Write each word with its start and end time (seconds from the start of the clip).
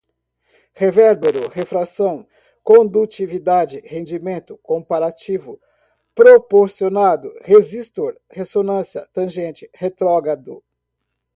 revérbero, 0.73 1.47
refração, 1.49 2.27
condutividade, 2.63 3.79
rendimento, 3.81 4.57
comparativo, 4.63 5.61
proporcionado, 6.15 7.31
resistor, 7.43 8.19
ressonância, 8.27 9.07
tangente, 9.13 9.69
retrógrado 9.71 10.63